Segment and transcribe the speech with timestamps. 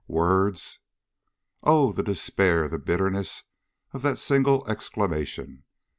[0.07, 0.79] "Words!"
[1.61, 3.43] Oh, the despair, the bitterness
[3.91, 5.63] of that single exclamation!